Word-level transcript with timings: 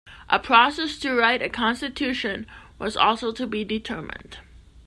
A 0.31 0.39
process 0.39 0.97
to 0.97 1.13
write 1.13 1.43
a 1.43 1.49
constitution 1.49 2.47
was 2.79 2.97
also 2.97 3.31
to 3.33 3.45
be 3.45 3.63
determined. 3.63 4.39